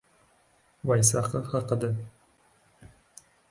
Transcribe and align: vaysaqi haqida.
vaysaqi 0.91 1.43
haqida. 1.51 1.91